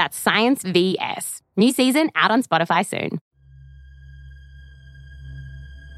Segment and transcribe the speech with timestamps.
[0.00, 1.42] That's Science VS.
[1.58, 3.20] New season out on Spotify soon.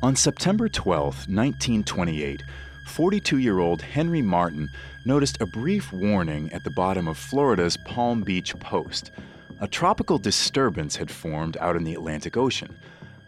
[0.02, 2.42] On September 12, 1928,
[2.88, 4.68] 42 year old Henry Martin
[5.06, 9.12] noticed a brief warning at the bottom of Florida's Palm Beach Post.
[9.60, 12.76] A tropical disturbance had formed out in the Atlantic Ocean.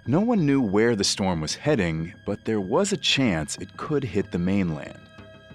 [0.08, 4.02] No one knew where the storm was heading, but there was a chance it could
[4.02, 4.98] hit the mainland.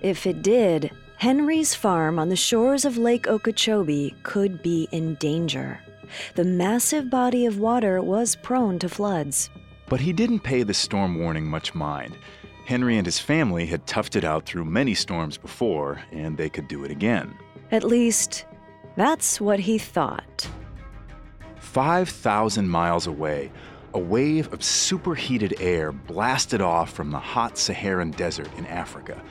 [0.02, 5.78] If it did, Henry's farm on the shores of Lake Okeechobee could be in danger.
[6.36, 9.50] The massive body of water was prone to floods.
[9.90, 12.18] But he didn't pay the storm warning much mind.
[12.66, 16.70] Henry and his family had toughed it out through many storms before, and they could
[16.70, 17.38] do it again.
[17.70, 18.46] At least,
[18.96, 20.50] that's what he thought.
[21.58, 23.52] 5,000 miles away,
[23.94, 29.22] a wave of superheated air blasted off from the hot Saharan desert in Africa.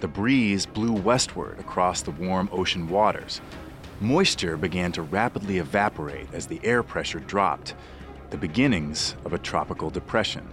[0.00, 3.40] The breeze blew westward across the warm ocean waters.
[4.00, 7.74] Moisture began to rapidly evaporate as the air pressure dropped,
[8.28, 10.46] the beginnings of a tropical depression,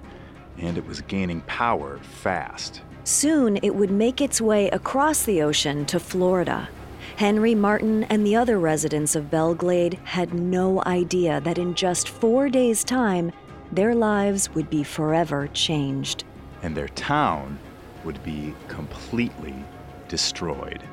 [0.58, 2.82] and it was gaining power fast.
[3.04, 6.70] Soon it would make its way across the ocean to Florida.
[7.18, 12.08] Henry Martin and the other residents of Belle Glade had no idea that in just
[12.08, 13.32] four days' time,
[13.74, 16.24] their lives would be forever changed.
[16.62, 17.60] And their town
[18.04, 19.56] would be completely
[20.08, 20.84] destroyed.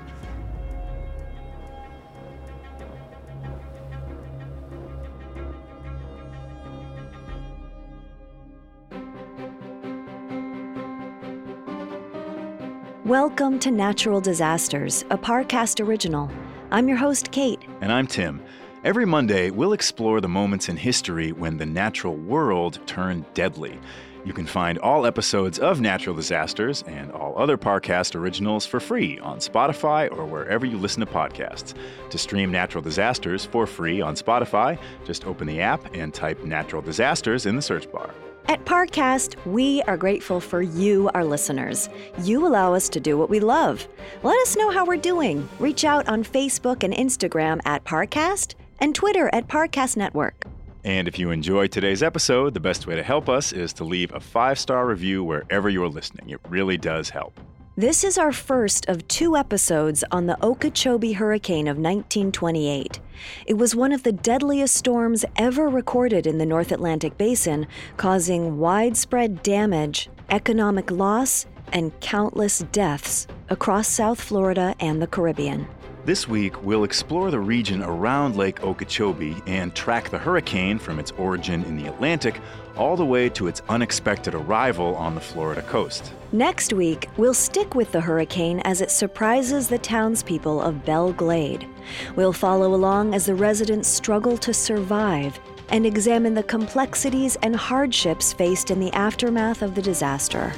[13.04, 16.30] Welcome to Natural Disasters, a Parcast original.
[16.70, 17.60] I'm your host, Kate.
[17.80, 18.40] And I'm Tim.
[18.84, 23.80] Every Monday, we'll explore the moments in history when the natural world turned deadly.
[24.24, 29.18] You can find all episodes of Natural Disasters and all other Parcast originals for free
[29.20, 31.74] on Spotify or wherever you listen to podcasts.
[32.10, 36.82] To stream Natural Disasters for free on Spotify, just open the app and type Natural
[36.82, 38.10] Disasters in the search bar.
[38.46, 41.88] At Parcast, we are grateful for you, our listeners.
[42.22, 43.86] You allow us to do what we love.
[44.22, 45.48] Let us know how we're doing.
[45.58, 50.44] Reach out on Facebook and Instagram at Parcast and Twitter at Parcast Network.
[50.84, 54.14] And if you enjoyed today's episode, the best way to help us is to leave
[54.14, 56.30] a five star review wherever you're listening.
[56.30, 57.38] It really does help.
[57.76, 63.00] This is our first of two episodes on the Okeechobee Hurricane of 1928.
[63.46, 67.66] It was one of the deadliest storms ever recorded in the North Atlantic Basin,
[67.96, 75.66] causing widespread damage, economic loss, and countless deaths across South Florida and the Caribbean.
[76.06, 81.10] This week, we'll explore the region around Lake Okeechobee and track the hurricane from its
[81.12, 82.40] origin in the Atlantic
[82.74, 86.14] all the way to its unexpected arrival on the Florida coast.
[86.32, 91.68] Next week, we'll stick with the hurricane as it surprises the townspeople of Belle Glade.
[92.16, 95.38] We'll follow along as the residents struggle to survive
[95.68, 100.54] and examine the complexities and hardships faced in the aftermath of the disaster.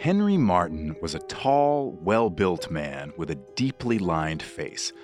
[0.00, 4.94] Henry Martin was a tall, well built man with a deeply lined face.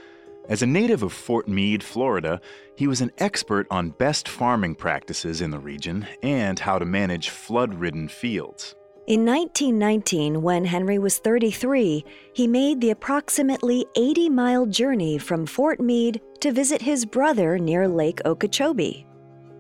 [0.49, 2.41] As a native of Fort Meade, Florida,
[2.77, 7.29] he was an expert on best farming practices in the region and how to manage
[7.29, 8.75] flood ridden fields.
[9.07, 12.03] In 1919, when Henry was 33,
[12.33, 17.87] he made the approximately 80 mile journey from Fort Meade to visit his brother near
[17.87, 19.07] Lake Okeechobee.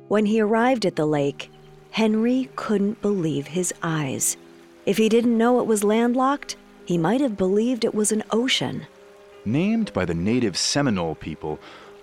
[0.09, 1.50] When he arrived at the lake,
[1.91, 4.39] Henry couldn't believe his eyes.
[4.87, 8.87] If he didn't know it was landlocked, he might have believed it was an ocean.
[9.44, 11.59] Named by the native Seminole people,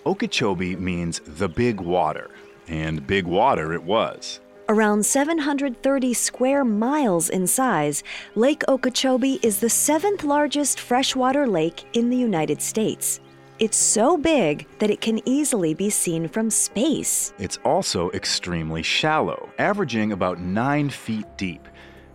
[0.06, 2.30] Okeechobee means the big water,
[2.68, 4.42] and big water it was.
[4.68, 8.04] Around 730 square miles in size,
[8.36, 13.22] Lake Okeechobee is the seventh largest freshwater lake in the United States.
[13.60, 17.34] It's so big that it can easily be seen from space.
[17.40, 21.68] It's also extremely shallow, averaging about nine feet deep.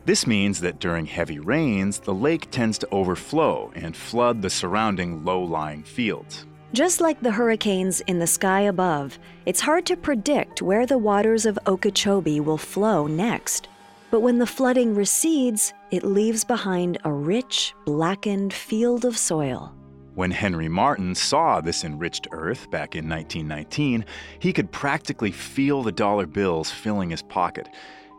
[0.09, 5.23] This means that during heavy rains, the lake tends to overflow and flood the surrounding
[5.23, 6.47] low lying fields.
[6.73, 11.45] Just like the hurricanes in the sky above, it's hard to predict where the waters
[11.45, 13.69] of Okeechobee will flow next.
[14.11, 19.75] But when the flooding recedes, it leaves behind a rich, blackened field of soil.
[20.15, 24.07] When Henry Martin saw this enriched earth back in 1919,
[24.39, 27.69] he could practically feel the dollar bills filling his pocket.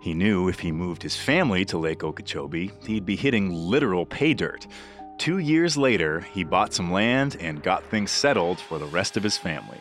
[0.02, 4.34] He knew if he moved his family to Lake Okeechobee, he'd be hitting literal pay
[4.34, 4.66] dirt.
[5.18, 9.24] Two years later, he bought some land and got things settled for the rest of
[9.24, 9.80] his family.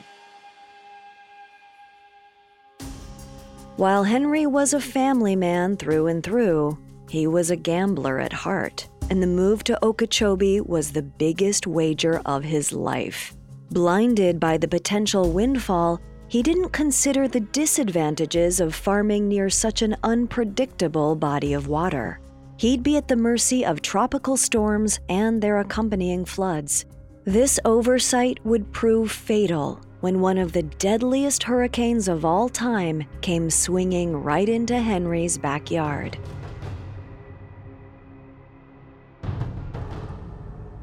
[3.77, 6.77] While Henry was a family man through and through,
[7.09, 12.21] he was a gambler at heart, and the move to Okeechobee was the biggest wager
[12.27, 13.37] of his life.
[13.71, 19.97] Blinded by the potential windfall, he didn't consider the disadvantages of farming near such an
[20.03, 22.21] unpredictable body of water
[22.59, 26.85] he'd be at the mercy of tropical storms and their accompanying floods.
[27.25, 33.49] This oversight would prove fatal when one of the deadliest hurricanes of all time came
[33.49, 36.19] swinging right into Henry's backyard.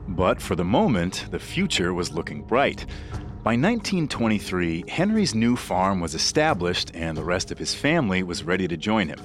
[0.07, 2.85] But for the moment, the future was looking bright.
[3.45, 8.67] By 1923, Henry's new farm was established and the rest of his family was ready
[8.67, 9.19] to join him.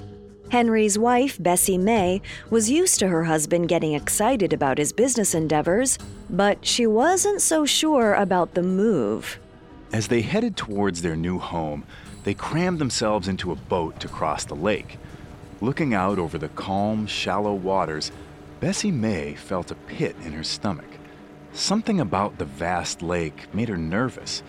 [0.51, 2.21] Henry's wife, Bessie May,
[2.51, 5.97] was used to her husband getting excited about his business endeavors,
[6.29, 9.39] but she wasn't so sure about the move.
[9.91, 11.83] As they headed towards their new home,
[12.23, 14.99] they crammed themselves into a boat to cross the lake.
[15.61, 18.11] Looking out over the calm, shallow waters,
[18.59, 20.90] Bessie May felt a pit in her stomach.
[21.53, 24.41] Something about the vast lake made her nervous,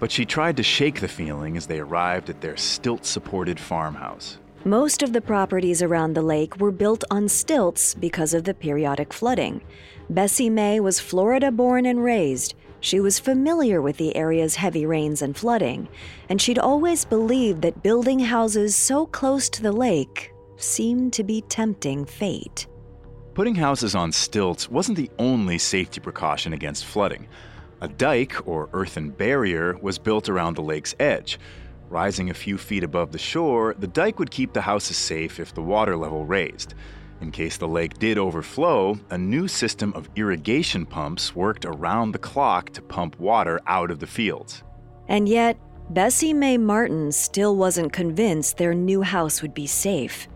[0.00, 4.38] but she tried to shake the feeling as they arrived at their stilt supported farmhouse.
[4.64, 9.12] Most of the properties around the lake were built on stilts because of the periodic
[9.12, 9.62] flooding.
[10.10, 12.54] Bessie May was Florida born and raised.
[12.80, 15.88] She was familiar with the area's heavy rains and flooding,
[16.28, 21.42] and she'd always believed that building houses so close to the lake seemed to be
[21.42, 22.66] tempting fate.
[23.40, 27.26] Putting houses on stilts wasn't the only safety precaution against flooding.
[27.80, 31.40] A dike, or earthen barrier, was built around the lake's edge.
[31.88, 35.54] Rising a few feet above the shore, the dike would keep the houses safe if
[35.54, 36.74] the water level raised.
[37.22, 42.18] In case the lake did overflow, a new system of irrigation pumps worked around the
[42.18, 44.64] clock to pump water out of the fields.
[45.08, 45.56] And yet,
[45.88, 50.28] Bessie May Martin still wasn't convinced their new house would be safe.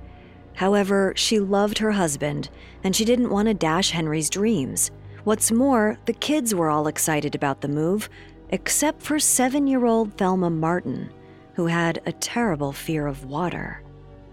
[0.54, 2.48] However, she loved her husband,
[2.82, 4.90] and she didn't want to dash Henry's dreams.
[5.24, 8.08] What's more, the kids were all excited about the move,
[8.50, 11.10] except for seven year old Thelma Martin
[11.54, 13.82] who had a terrible fear of water.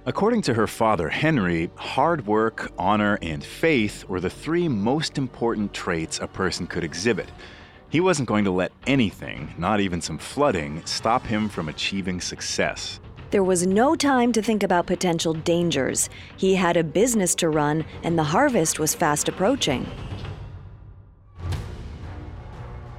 [0.05, 5.73] According to her father, Henry, hard work, honor, and faith were the three most important
[5.73, 7.31] traits a person could exhibit.
[7.89, 12.99] He wasn't going to let anything, not even some flooding, stop him from achieving success.
[13.31, 16.09] There was no time to think about potential dangers.
[16.35, 19.89] He had a business to run, and the harvest was fast approaching.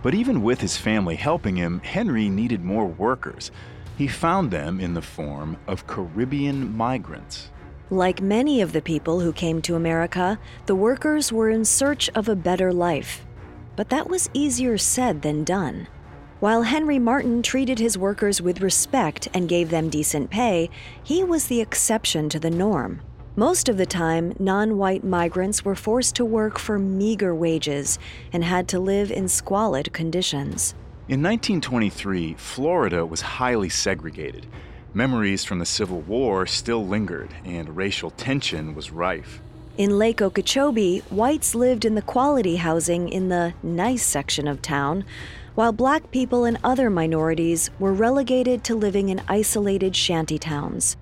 [0.03, 3.51] But even with his family helping him, Henry needed more workers.
[3.99, 7.51] He found them in the form of Caribbean migrants.
[7.91, 12.27] Like many of the people who came to America, the workers were in search of
[12.31, 13.27] a better life.
[13.77, 15.89] But that was easier said than done.
[16.43, 20.71] While Henry Martin treated his workers with respect and gave them decent pay,
[21.01, 23.01] he was the exception to the norm.
[23.37, 27.97] Most of the time, non white migrants were forced to work for meager wages
[28.33, 30.75] and had to live in squalid conditions.
[31.07, 34.49] In 1923, Florida was highly segregated.
[34.93, 39.41] Memories from the Civil War still lingered, and racial tension was rife.
[39.79, 45.05] In Lake Okeechobee, whites lived in the quality housing in the nice section of town,
[45.55, 50.97] while black people and other minorities were relegated to living in isolated shanty towns.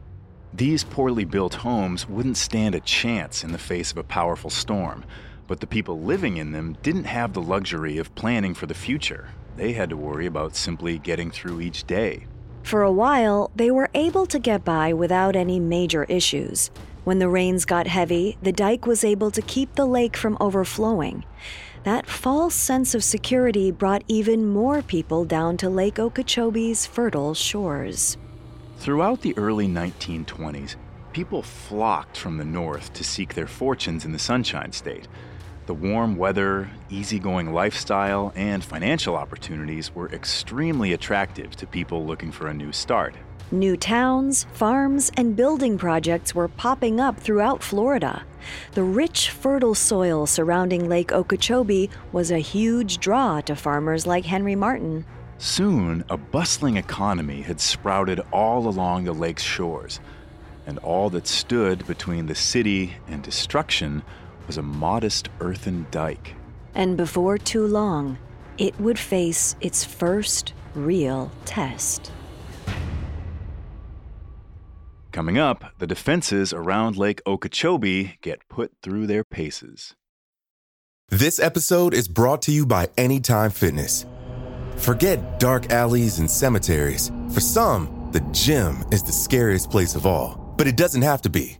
[0.52, 5.04] These poorly built homes wouldn't stand a chance in the face of a powerful storm,
[5.46, 9.28] but the people living in them didn't have the luxury of planning for the future.
[9.56, 12.26] They had to worry about simply getting through each day.
[12.62, 16.70] For a while, they were able to get by without any major issues.
[17.04, 21.24] When the rains got heavy, the dike was able to keep the lake from overflowing.
[21.84, 28.18] That false sense of security brought even more people down to Lake Okeechobee's fertile shores.
[28.76, 30.76] Throughout the early 1920s,
[31.14, 35.08] people flocked from the north to seek their fortunes in the Sunshine State.
[35.64, 42.48] The warm weather, easygoing lifestyle, and financial opportunities were extremely attractive to people looking for
[42.48, 43.14] a new start.
[43.52, 48.22] New towns, farms, and building projects were popping up throughout Florida.
[48.74, 54.54] The rich, fertile soil surrounding Lake Okeechobee was a huge draw to farmers like Henry
[54.54, 55.04] Martin.
[55.38, 59.98] Soon, a bustling economy had sprouted all along the lake's shores,
[60.64, 64.02] and all that stood between the city and destruction
[64.46, 66.34] was a modest earthen dike.
[66.72, 68.18] And before too long,
[68.58, 72.12] it would face its first real test.
[75.12, 79.96] Coming up, the defenses around Lake Okeechobee get put through their paces.
[81.08, 84.06] This episode is brought to you by Anytime Fitness.
[84.76, 87.10] Forget dark alleys and cemeteries.
[87.34, 91.28] For some, the gym is the scariest place of all, but it doesn't have to
[91.28, 91.59] be.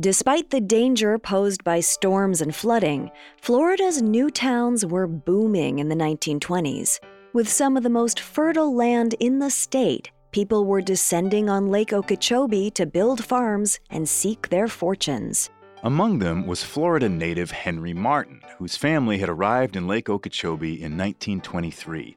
[0.00, 5.94] Despite the danger posed by storms and flooding, Florida's new towns were booming in the
[5.94, 6.98] 1920s.
[7.32, 11.92] With some of the most fertile land in the state, people were descending on Lake
[11.92, 15.48] Okeechobee to build farms and seek their fortunes.
[15.84, 20.98] Among them was Florida native Henry Martin, whose family had arrived in Lake Okeechobee in
[20.98, 22.16] 1923.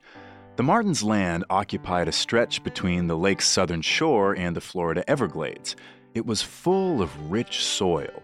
[0.55, 5.75] The Martins' land occupied a stretch between the lake's southern shore and the Florida Everglades.
[6.17, 8.23] It was full of rich soil,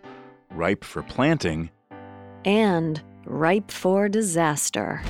[0.50, 1.70] ripe for planting,
[2.44, 5.04] and ripe for disaster.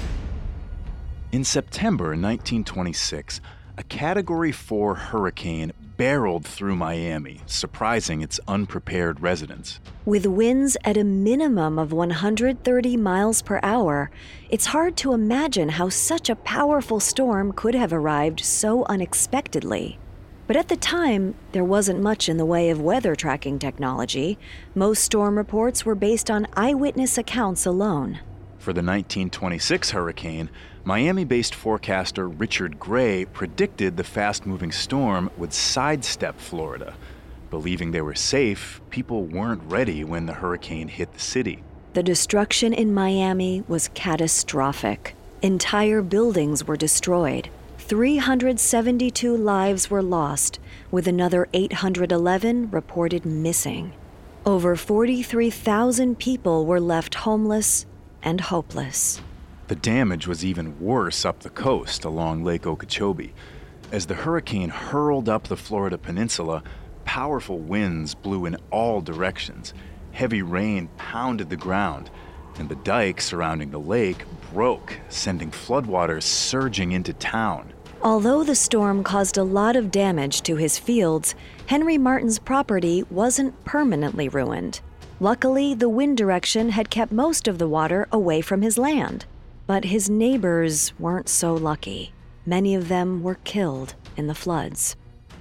[1.32, 3.40] In September 1926,
[3.78, 9.80] a Category 4 hurricane barreled through Miami, surprising its unprepared residents.
[10.04, 14.12] With winds at a minimum of 130 miles per hour,
[14.50, 20.00] it's hard to imagine how such a powerful storm could have arrived so unexpectedly.
[20.46, 24.38] But at the time, there wasn't much in the way of weather tracking technology.
[24.76, 28.20] Most storm reports were based on eyewitness accounts alone.
[28.60, 30.50] For the 1926 hurricane,
[30.84, 36.94] Miami based forecaster Richard Gray predicted the fast moving storm would sidestep Florida.
[37.50, 41.64] Believing they were safe, people weren't ready when the hurricane hit the city.
[41.94, 45.16] The destruction in Miami was catastrophic.
[45.42, 47.50] Entire buildings were destroyed.
[47.84, 50.58] 372 lives were lost,
[50.90, 53.92] with another 811 reported missing.
[54.46, 57.86] Over 43,000 people were left homeless
[58.22, 59.22] and hopeless.
[59.68, 63.34] The damage was even worse up the coast along Lake Okeechobee.
[63.92, 66.63] As the hurricane hurled up the Florida peninsula,
[67.04, 69.74] powerful winds blew in all directions.
[70.13, 72.10] Heavy rain pounded the ground,
[72.58, 74.24] and the dike surrounding the lake
[74.54, 77.73] broke, sending floodwaters surging into town.
[78.04, 81.36] Although the storm caused a lot of damage to his fields,
[81.68, 84.82] Henry Martin's property wasn't permanently ruined.
[85.22, 89.26] Luckily, the wind direction had kept most of the water away from his land.
[89.68, 92.12] But his neighbors weren't so lucky.
[92.46, 94.98] Many of them were killed in the floods.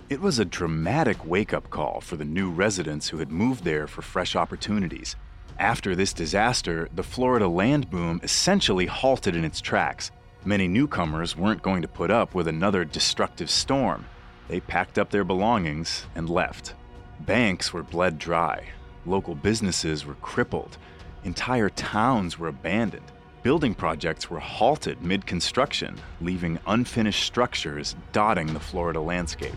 [0.08, 3.88] It was a dramatic wake up call for the new residents who had moved there
[3.88, 5.16] for fresh opportunities.
[5.58, 10.12] After this disaster, the Florida land boom essentially halted in its tracks.
[10.44, 14.06] Many newcomers weren't going to put up with another destructive storm.
[14.48, 16.74] They packed up their belongings and left.
[17.20, 18.66] Banks were bled dry.
[19.06, 20.78] Local businesses were crippled.
[21.22, 23.06] Entire towns were abandoned.
[23.44, 29.54] Building projects were halted mid construction, leaving unfinished structures dotting the Florida landscape.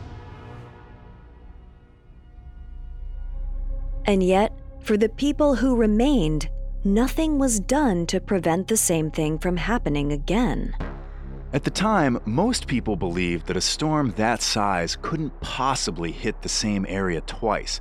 [4.05, 6.47] And yet, for the people who remained,
[6.85, 10.75] nothing was done to prevent the same thing from happening again.
[11.51, 16.49] At the time, most people believed that a storm that size couldn't possibly hit the
[16.49, 17.79] same area twice.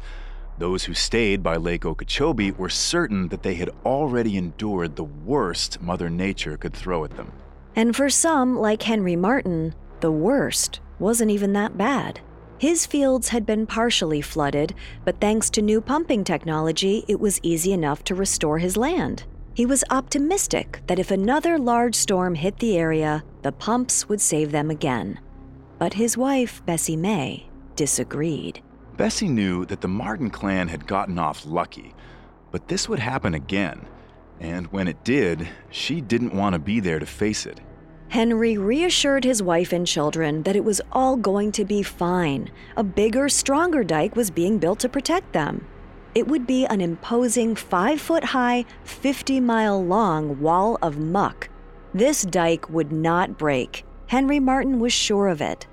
[0.58, 5.82] Those who stayed by Lake Okeechobee were certain that they had already endured the worst
[5.82, 7.32] Mother Nature could throw at them.
[7.74, 12.20] And for some, like Henry Martin, the worst wasn't even that bad.
[12.58, 17.72] His fields had been partially flooded, but thanks to new pumping technology, it was easy
[17.72, 19.24] enough to restore his land.
[19.54, 24.50] He was optimistic that if another large storm hit the area, the pumps would save
[24.50, 25.20] them again.
[25.78, 28.62] But his wife, Bessie May, disagreed.
[28.96, 31.94] Bessie knew that the Martin clan had gotten off lucky,
[32.52, 33.86] but this would happen again.
[34.40, 37.60] And when it did, she didn't want to be there to face it.
[38.08, 42.50] Henry reassured his wife and children that it was all going to be fine.
[42.76, 45.66] A bigger, stronger dike was being built to protect them.
[46.14, 51.48] It would be an imposing five foot high, 50 mile long wall of muck.
[51.92, 53.84] This dike would not break.
[54.06, 55.66] Henry Martin was sure of it.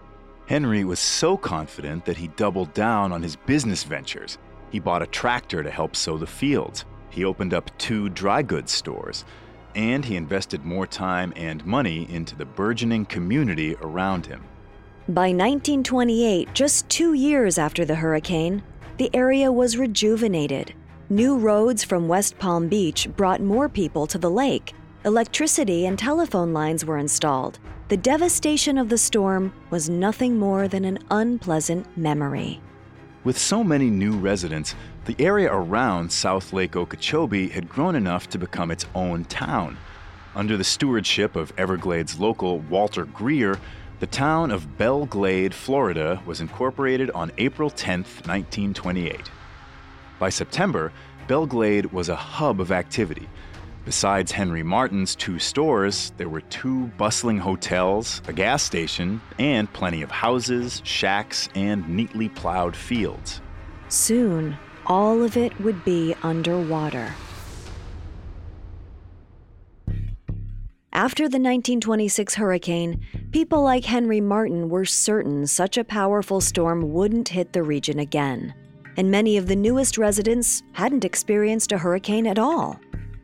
[0.47, 4.37] Henry was so confident that he doubled down on his business ventures.
[4.71, 6.85] He bought a tractor to help sow the fields.
[7.09, 9.25] He opened up two dry goods stores
[9.75, 14.43] and he invested more time and money into the burgeoning community around him.
[15.09, 18.63] By 1928, just two years after the hurricane,
[18.97, 20.73] the area was rejuvenated.
[21.09, 24.73] New roads from West Palm Beach brought more people to the lake.
[25.03, 27.59] Electricity and telephone lines were installed.
[27.89, 32.61] The devastation of the storm was nothing more than an unpleasant memory.
[33.23, 34.75] With so many new residents,
[35.05, 39.77] the area around South Lake Okeechobee had grown enough to become its own town.
[40.35, 43.59] Under the stewardship of Everglades local Walter Greer,
[43.99, 49.29] the town of Belle Glade, Florida was incorporated on April 10, 1928.
[50.19, 50.91] By September,
[51.27, 53.27] Belle Glade was a hub of activity
[53.83, 60.03] Besides Henry Martin's two stores, there were two bustling hotels, a gas station, and plenty
[60.03, 63.41] of houses, shacks, and neatly plowed fields.
[63.89, 67.13] Soon, all of it would be underwater.
[70.93, 77.29] After the 1926 hurricane, people like Henry Martin were certain such a powerful storm wouldn't
[77.29, 78.53] hit the region again.
[78.97, 82.79] And many of the newest residents hadn't experienced a hurricane at all.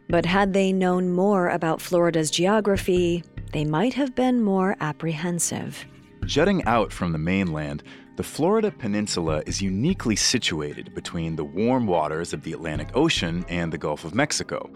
[0.10, 5.86] But had they known more about Florida's geography, they might have been more apprehensive.
[6.26, 7.84] Jutting out from the mainland,
[8.18, 13.72] the Florida Peninsula is uniquely situated between the warm waters of the Atlantic Ocean and
[13.72, 14.72] the Gulf of Mexico.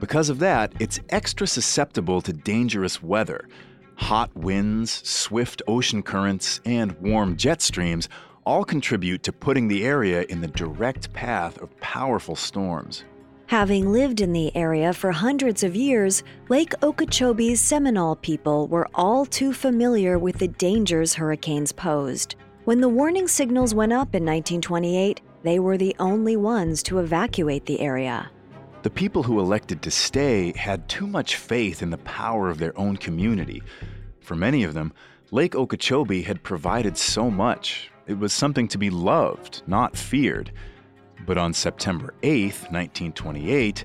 [0.00, 3.48] Because of that, it's extra susceptible to dangerous weather.
[3.94, 8.08] Hot winds, swift ocean currents, and warm jet streams
[8.44, 13.04] all contribute to putting the area in the direct path of powerful storms.
[13.46, 19.26] Having lived in the area for hundreds of years, Lake Okeechobee's Seminole people were all
[19.26, 22.34] too familiar with the dangers hurricanes posed.
[22.70, 27.66] When the warning signals went up in 1928, they were the only ones to evacuate
[27.66, 28.30] the area.
[28.84, 32.78] The people who elected to stay had too much faith in the power of their
[32.78, 33.60] own community.
[34.20, 34.92] For many of them,
[35.32, 37.90] Lake Okeechobee had provided so much.
[38.06, 40.52] It was something to be loved, not feared.
[41.26, 43.84] But on September 8, 1928,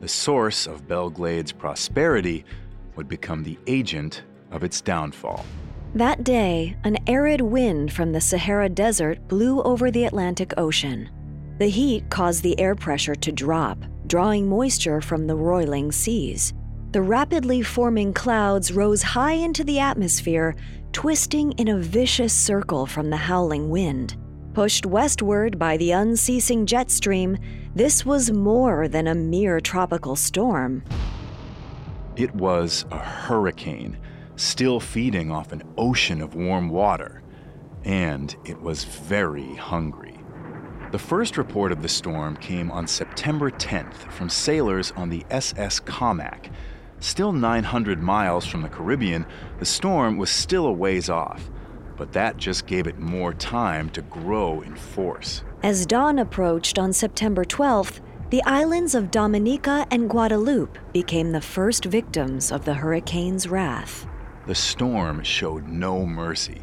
[0.00, 2.44] the source of Belle Glade's prosperity
[2.96, 5.46] would become the agent of its downfall.
[5.94, 11.08] That day, an arid wind from the Sahara Desert blew over the Atlantic Ocean.
[11.58, 13.78] The heat caused the air pressure to drop,
[14.08, 16.52] drawing moisture from the roiling seas.
[16.90, 20.56] The rapidly forming clouds rose high into the atmosphere,
[20.90, 24.16] twisting in a vicious circle from the howling wind.
[24.52, 27.38] Pushed westward by the unceasing jet stream,
[27.76, 30.82] this was more than a mere tropical storm.
[32.16, 33.96] It was a hurricane,
[34.36, 37.22] still feeding off an ocean of warm water.
[37.84, 40.18] And it was very hungry.
[40.92, 45.80] The first report of the storm came on September 10th from sailors on the SS
[45.80, 46.50] Commack.
[47.00, 49.26] Still 900 miles from the Caribbean,
[49.58, 51.50] the storm was still a ways off
[51.96, 55.42] but that just gave it more time to grow in force.
[55.62, 61.84] As dawn approached on September 12th, the islands of Dominica and Guadeloupe became the first
[61.84, 64.06] victims of the hurricane's wrath.
[64.46, 66.60] The storm showed no mercy.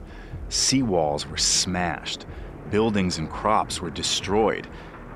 [0.49, 2.25] Seawalls were smashed,
[2.69, 4.67] buildings and crops were destroyed.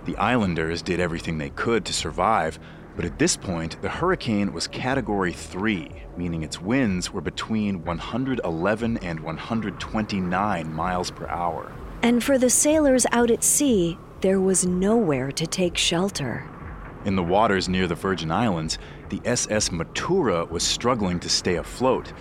[0.06, 2.60] The islanders did everything they could to survive,
[2.96, 8.98] but at this point, the hurricane was Category 3, meaning its winds were between 111
[8.98, 11.72] and 129 miles per hour.
[12.02, 16.48] And for the sailors out at sea, there was nowhere to take shelter.
[17.04, 22.12] In the waters near the Virgin Islands, the SS Matura was struggling to stay afloat.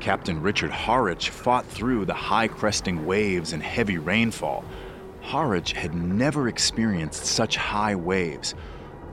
[0.00, 4.64] Captain Richard Harwich fought through the high cresting waves and heavy rainfall.
[5.20, 8.54] Harwich had never experienced such high waves.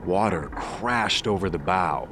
[0.04, 2.08] Water crashed over the bow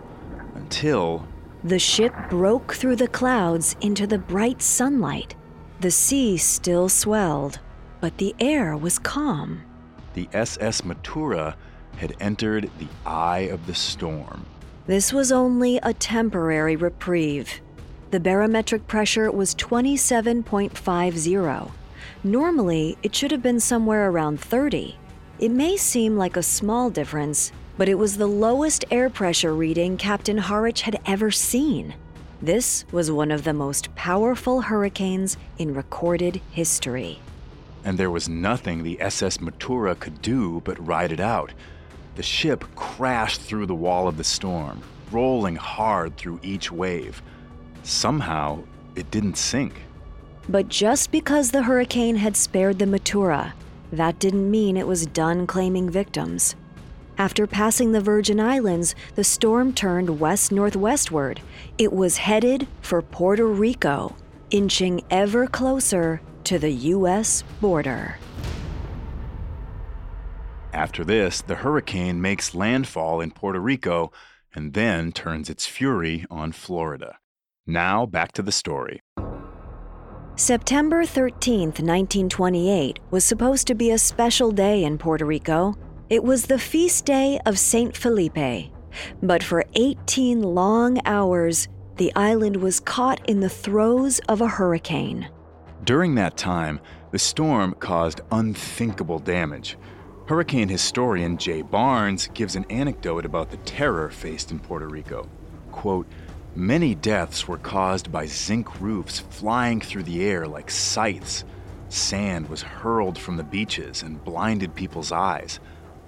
[0.54, 1.26] until.
[1.62, 5.37] The ship broke through the clouds into the bright sunlight.
[5.80, 7.61] The sea still swelled,
[8.00, 9.62] but the air was calm.
[10.14, 11.54] The SS Matura
[11.96, 14.46] had entered the eye of the storm.
[14.87, 17.61] This was only a temporary reprieve.
[18.12, 21.70] The barometric pressure was 27.50.
[22.22, 24.98] Normally, it should have been somewhere around 30.
[25.38, 29.96] It may seem like a small difference, but it was the lowest air pressure reading
[29.96, 31.94] Captain Harwich had ever seen.
[32.42, 37.18] This was one of the most powerful hurricanes in recorded history.
[37.83, 41.53] And there was nothing the SS Matura could do but ride it out.
[42.16, 47.22] The ship crashed through the wall of the storm, rolling hard through each wave.
[47.82, 48.62] Somehow,
[48.94, 49.74] it didn't sink.
[50.48, 53.52] But just because the hurricane had spared the Matura,
[53.92, 56.56] that didn't mean it was done claiming victims.
[57.18, 61.40] After passing the Virgin Islands, the storm turned west northwestward.
[61.78, 64.16] It was headed for Puerto Rico,
[64.50, 67.44] inching ever closer to the U.S.
[67.60, 68.18] border.
[70.72, 74.10] After this, the hurricane makes landfall in Puerto Rico
[74.54, 77.18] and then turns its fury on Florida.
[77.66, 79.01] Now, back to the story.
[80.35, 85.75] September 13, 1928, was supposed to be a special day in Puerto Rico.
[86.11, 87.96] It was the feast day of St.
[87.96, 88.72] Felipe.
[89.22, 95.29] But for 18 long hours, the island was caught in the throes of a hurricane.
[95.85, 96.81] During that time,
[97.12, 99.77] the storm caused unthinkable damage.
[100.27, 105.29] Hurricane historian Jay Barnes gives an anecdote about the terror faced in Puerto Rico.
[105.70, 106.07] Quote,
[106.54, 111.44] Many deaths were caused by zinc roofs flying through the air like scythes.
[111.88, 115.60] Sand was hurled from the beaches and blinded people's eyes.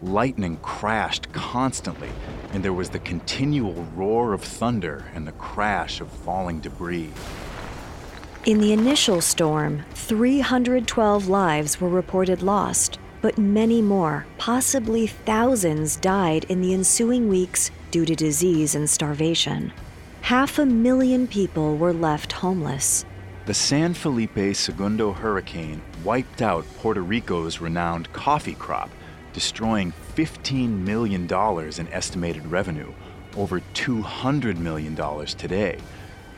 [0.03, 2.11] Lightning crashed constantly,
[2.53, 7.11] and there was the continual roar of thunder and the crash of falling debris.
[8.45, 16.45] In the initial storm, 312 lives were reported lost, but many more, possibly thousands, died
[16.51, 19.73] in the ensuing weeks due to disease and starvation
[20.25, 23.05] half a million people were left homeless.
[23.45, 28.89] The San Felipe Segundo hurricane wiped out Puerto Rico's renowned coffee crop,
[29.35, 32.91] destroying $15 million in estimated revenue,
[33.37, 35.77] over $200 million today.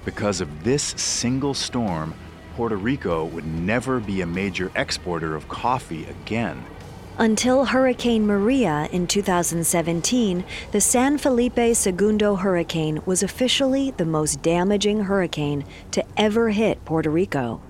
[0.04, 2.12] Because of this single storm,
[2.56, 6.60] Puerto Rico would never be a major exporter of coffee again.
[7.18, 15.00] Until Hurricane Maria in 2017, the San Felipe Segundo hurricane was officially the most damaging
[15.00, 17.62] hurricane to ever hit Puerto Rico.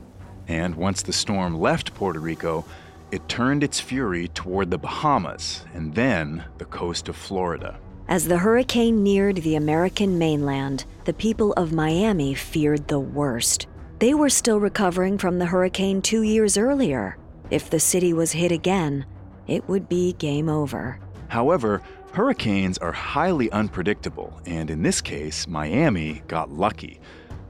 [0.49, 2.65] And once the storm left Puerto Rico,
[3.13, 7.79] it turned its fury toward the Bahamas and then the coast of Florida.
[8.09, 13.69] As the hurricane neared the American mainland, the people of Miami feared the worst.
[14.01, 17.17] They were still recovering from the hurricane two years earlier.
[17.49, 19.07] If the city was hit again,
[19.47, 20.99] it would be game over.
[21.29, 21.83] However,
[22.13, 27.01] hurricanes are highly unpredictable, and in this case, Miami got lucky.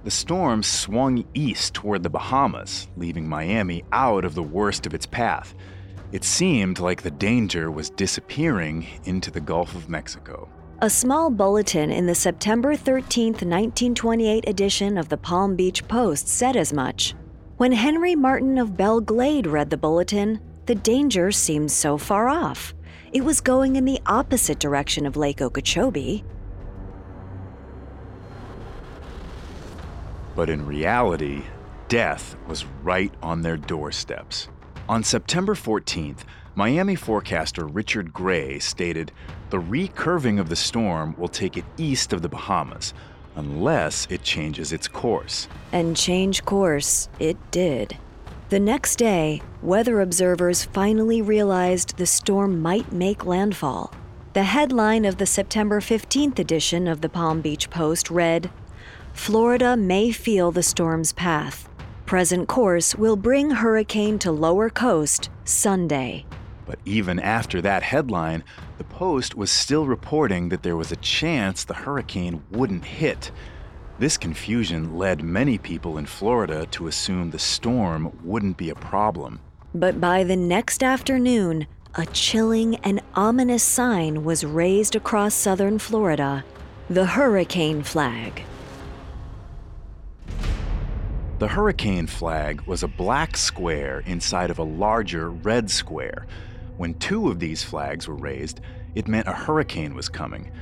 [0.05, 5.07] The storm swung east toward the Bahamas, leaving Miami out of the worst of its
[5.07, 5.55] path.
[6.13, 10.49] It seemed like the danger was disappearing into the Gulf of Mexico.
[10.81, 16.55] A small bulletin in the September 13, 1928 edition of the Palm Beach Post said
[16.55, 17.15] as much.
[17.57, 22.74] When Henry Martin of Belle Glade read the bulletin, the danger seemed so far off.
[23.12, 26.24] It was going in the opposite direction of Lake Okeechobee.
[30.35, 31.44] But in reality,
[31.88, 34.48] death was right on their doorsteps.
[34.88, 36.24] On September 14th,
[36.57, 39.12] Miami forecaster Richard Gray stated
[39.50, 42.92] the recurving of the storm will take it east of the Bahamas,
[43.37, 45.48] unless it changes its course.
[45.72, 47.96] And change course it did.
[48.49, 53.93] The next day, weather observers finally realized the storm might make landfall.
[54.35, 58.49] The headline of the September 15th edition of the Palm Beach Post read
[59.13, 61.69] Florida may feel the storm's path.
[62.05, 66.25] Present course will bring hurricane to lower coast Sunday.
[66.67, 68.45] But even after that headline,
[68.79, 73.33] the Post was still reporting that there was a chance the hurricane wouldn't hit.
[73.99, 79.41] This confusion led many people in Florida to assume the storm wouldn't be a problem.
[79.75, 86.45] But by the next afternoon, a chilling and ominous sign was raised across southern Florida
[86.91, 88.43] the hurricane flag.
[91.39, 96.27] The hurricane flag was a black square inside of a larger red square.
[96.77, 98.61] When two of these flags were raised,
[98.95, 100.53] it meant a hurricane was coming.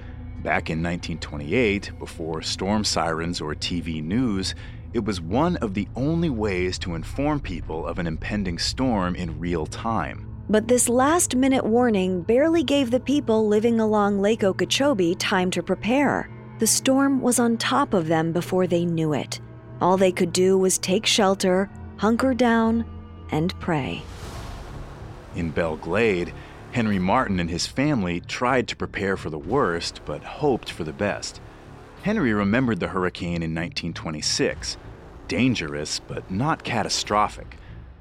[0.44, 4.54] Back in 1928, before storm sirens or TV news,
[4.92, 9.40] it was one of the only ways to inform people of an impending storm in
[9.40, 10.28] real time.
[10.50, 15.62] But this last minute warning barely gave the people living along Lake Okeechobee time to
[15.62, 16.28] prepare.
[16.58, 19.40] The storm was on top of them before they knew it.
[19.80, 22.84] All they could do was take shelter, hunker down,
[23.30, 24.02] and pray.
[25.36, 26.34] In Belle Glade,
[26.74, 30.92] Henry Martin and his family tried to prepare for the worst but hoped for the
[30.92, 31.40] best.
[32.02, 34.76] Henry remembered the hurricane in 1926.
[35.28, 37.58] Dangerous, but not catastrophic.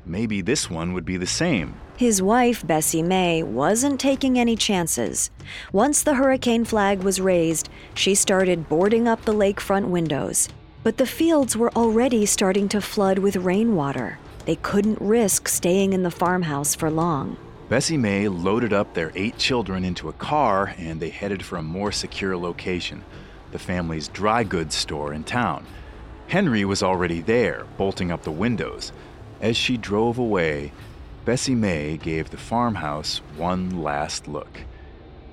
[0.07, 1.75] Maybe this one would be the same.
[1.97, 5.29] His wife, Bessie May, wasn't taking any chances.
[5.71, 10.49] Once the hurricane flag was raised, she started boarding up the lakefront windows.
[10.81, 14.17] But the fields were already starting to flood with rainwater.
[14.47, 17.37] They couldn't risk staying in the farmhouse for long.
[17.69, 21.63] Bessie May loaded up their eight children into a car and they headed for a
[21.63, 23.03] more secure location,
[23.51, 25.65] the family's dry goods store in town.
[26.27, 28.91] Henry was already there, bolting up the windows.
[29.41, 30.71] As she drove away,
[31.25, 34.59] Bessie May gave the farmhouse one last look.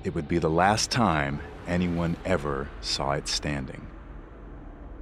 [0.03, 3.87] It would be the last time anyone ever saw it standing.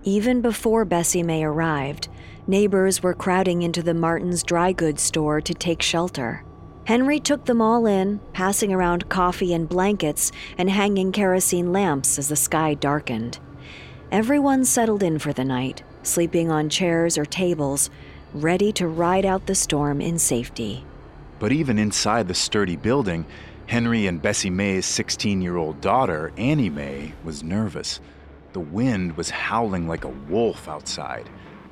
[0.04, 2.08] Even before Bessie May arrived,
[2.48, 6.44] neighbors were crowding into the Martins dry goods store to take shelter.
[6.90, 12.30] Henry took them all in, passing around coffee and blankets and hanging kerosene lamps as
[12.30, 13.38] the sky darkened.
[14.12, 17.92] Everyone settled in for the night, sleeping on chairs or tables,
[18.34, 20.84] ready to ride out the storm in safety.
[21.38, 23.28] But even inside the sturdy building,
[23.68, 28.00] Henry and Bessie May's 16 year old daughter, Annie May, was nervous.
[28.54, 31.30] The wind was howling like a wolf outside.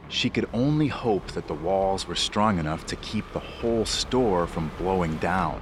[0.10, 4.48] She could only hope that the walls were strong enough to keep the whole store
[4.48, 5.62] from blowing down.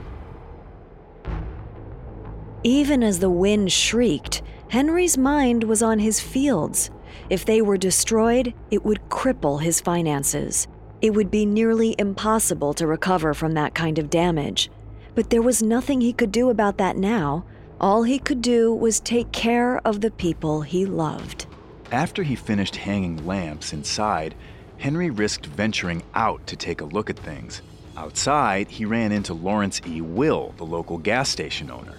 [2.64, 6.90] Even as the wind shrieked, Henry's mind was on his fields.
[7.30, 10.68] If they were destroyed, it would cripple his finances.
[11.02, 14.72] It would be nearly impossible to recover from that kind of damage.
[15.14, 17.46] But there was nothing he could do about that now.
[17.80, 21.46] All he could do was take care of the people he loved.
[21.92, 24.36] After he finished hanging lamps inside,
[24.78, 27.62] Henry risked venturing out to take a look at things.
[27.96, 30.02] Outside, he ran into Lawrence E.
[30.02, 31.94] Will, the local gas station owner.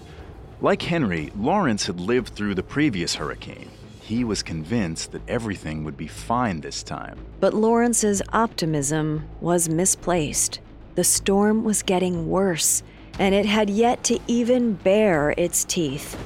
[0.61, 3.69] Like Henry, Lawrence had lived through the previous hurricane.
[4.01, 7.17] He was convinced that everything would be fine this time.
[7.39, 10.59] But Lawrence's optimism was misplaced.
[10.95, 12.83] The storm was getting worse,
[13.19, 16.17] and it had yet to even bare its teeth.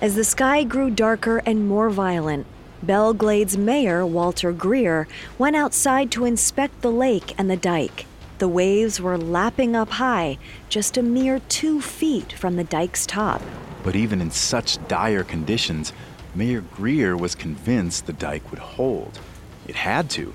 [0.00, 2.46] As the sky grew darker and more violent,
[2.82, 8.06] Belle Glade's mayor, Walter Greer, went outside to inspect the lake and the dike.
[8.38, 10.38] The waves were lapping up high,
[10.68, 13.42] just a mere two feet from the dike's top.
[13.82, 15.92] But even in such dire conditions,
[16.36, 19.18] Mayor Greer was convinced the dike would hold.
[19.66, 20.32] It had to.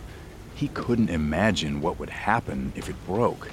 [0.53, 3.49] He couldn't imagine what would happen if it broke.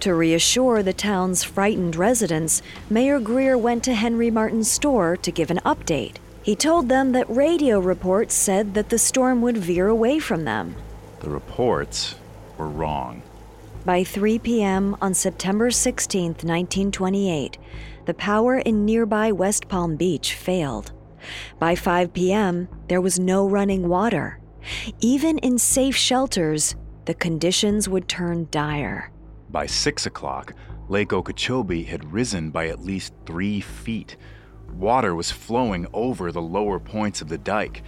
[0.00, 5.50] To reassure the town's frightened residents, Mayor Greer went to Henry Martin's store to give
[5.50, 6.18] an update.
[6.48, 10.76] He told them that radio reports said that the storm would veer away from them.
[11.20, 12.14] The reports
[12.56, 13.22] were wrong.
[13.84, 14.96] By 3 p.m.
[15.02, 17.58] on September 16, 1928,
[18.06, 20.92] the power in nearby West Palm Beach failed.
[21.58, 24.40] By 5 p.m., there was no running water.
[25.00, 29.10] Even in safe shelters, the conditions would turn dire.
[29.50, 30.54] By 6 o'clock,
[30.88, 34.16] Lake Okeechobee had risen by at least three feet.
[34.76, 37.82] Water was flowing over the lower points of the dike.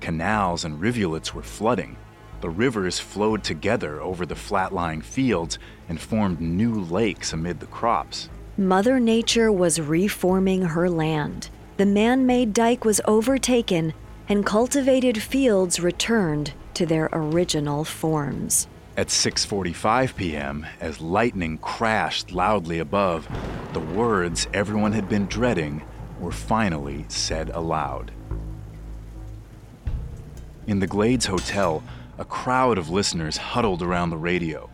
[0.00, 1.96] Canals and rivulets were flooding.
[2.40, 7.66] The rivers flowed together over the flat lying fields and formed new lakes amid the
[7.66, 8.28] crops.
[8.58, 11.48] Mother Nature was reforming her land.
[11.76, 13.94] The man made dike was overtaken,
[14.28, 18.68] and cultivated fields returned to their original forms.
[18.96, 23.26] At 6:45 p.m., as lightning crashed loudly above,
[23.72, 25.82] the words everyone had been dreading
[26.24, 28.10] were finally said aloud.
[30.66, 31.82] In the Glades Hotel,
[32.16, 34.70] a crowd of listeners huddled around the radio.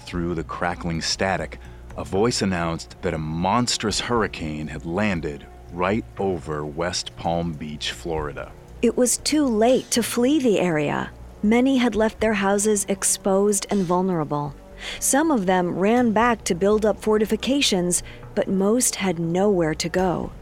[0.00, 1.60] Through the crackling static,
[1.96, 8.50] a voice announced that a monstrous hurricane had landed right over West Palm Beach, Florida.
[8.82, 11.10] It was too late to flee the area.
[11.44, 14.52] Many had left their houses exposed and vulnerable.
[14.98, 18.02] Some of them ran back to build up fortifications,
[18.34, 20.32] but most had nowhere to go.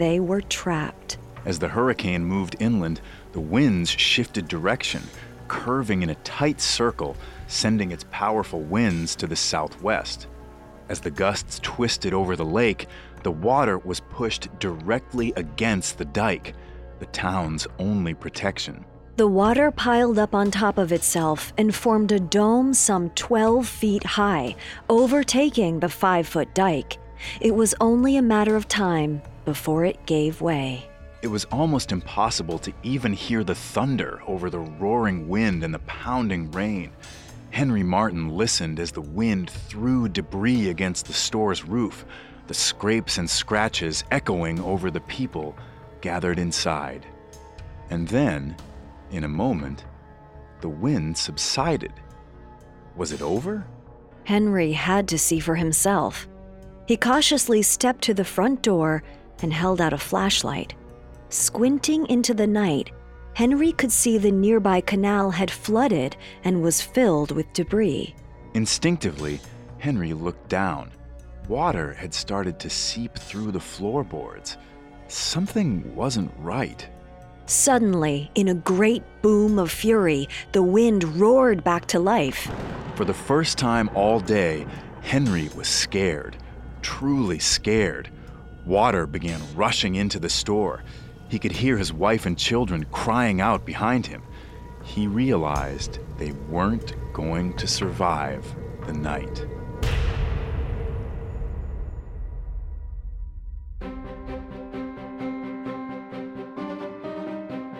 [0.00, 1.18] They were trapped.
[1.44, 5.02] As the hurricane moved inland, the winds shifted direction.
[5.46, 7.16] curving in a tight circle,
[7.48, 10.26] sending its powerful winds to the southwest.
[10.88, 12.86] As the gusts twisted over the lake,
[13.24, 16.54] the water was pushed directly against the dike,
[16.98, 18.86] the town's only protection.
[19.16, 24.04] The water piled up on top of itself and formed a dome some 12 feet
[24.04, 24.54] high,
[24.88, 26.96] overtaking the five foot dike.
[27.40, 30.88] It was only a matter of time before it gave way.
[31.22, 35.80] It was almost impossible to even hear the thunder over the roaring wind and the
[35.80, 36.92] pounding rain.
[37.50, 42.04] Henry Martin listened as the wind threw debris against the store's roof,
[42.46, 45.56] the scrapes and scratches echoing over the people
[46.00, 47.04] gathered inside.
[47.90, 48.54] And then,
[49.10, 49.84] in a moment,
[50.60, 51.94] the wind subsided.
[52.94, 53.66] Was it over?
[54.22, 56.28] Henry had to see for himself.
[56.86, 59.02] He cautiously stepped to the front door
[59.42, 60.74] and held out a flashlight.
[61.28, 62.90] Squinting into the night,
[63.34, 68.14] Henry could see the nearby canal had flooded and was filled with debris.
[68.54, 69.40] Instinctively,
[69.78, 70.90] Henry looked down.
[71.48, 74.56] Water had started to seep through the floorboards.
[75.08, 76.86] Something wasn't right.
[77.46, 82.48] Suddenly, in a great boom of fury, the wind roared back to life.
[82.94, 84.66] For the first time all day,
[85.02, 86.36] Henry was scared,
[86.82, 88.10] truly scared.
[88.70, 90.84] Water began rushing into the store.
[91.28, 94.22] He could hear his wife and children crying out behind him.
[94.84, 98.44] He realized they weren't going to survive
[98.86, 99.44] the night.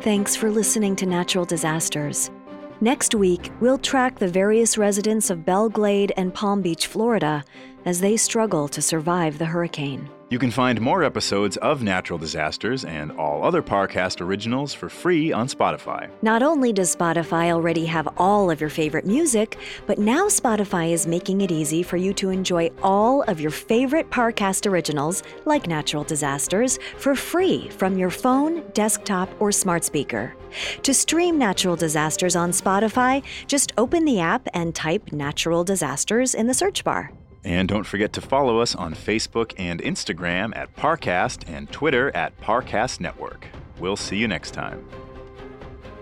[0.01, 2.33] Thanks for listening to Natural Disasters.
[2.81, 7.45] Next week, we'll track the various residents of Belle Glade and Palm Beach, Florida,
[7.85, 10.11] as they struggle to survive the hurricane.
[10.31, 15.33] You can find more episodes of Natural Disasters and all other Parcast originals for free
[15.33, 16.09] on Spotify.
[16.23, 19.57] Not only does Spotify already have all of your favorite music,
[19.89, 24.09] but now Spotify is making it easy for you to enjoy all of your favorite
[24.11, 30.37] Parcast originals, like Natural Disasters, for free from your phone, desktop, or smart speaker.
[30.85, 36.47] To stream Natural Disasters on Spotify, just open the app and type Natural Disasters in
[36.47, 37.11] the search bar.
[37.45, 42.39] And don't forget to follow us on Facebook and Instagram at Parcast and Twitter at
[42.41, 43.47] Parcast Network.
[43.79, 44.87] We'll see you next time.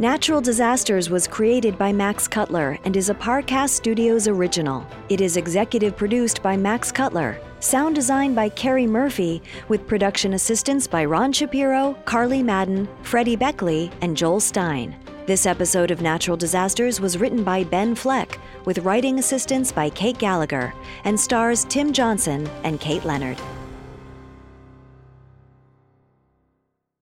[0.00, 4.86] Natural Disasters was created by Max Cutler and is a Parcast Studios original.
[5.08, 10.86] It is executive produced by Max Cutler, sound designed by Carrie Murphy, with production assistance
[10.86, 14.96] by Ron Shapiro, Carly Madden, Freddie Beckley, and Joel Stein.
[15.26, 20.18] This episode of Natural Disasters was written by Ben Fleck, with writing assistance by Kate
[20.18, 20.72] Gallagher,
[21.04, 23.38] and stars Tim Johnson and Kate Leonard.